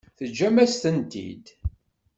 Teǧǧam-as-tent-id. 0.17 1.45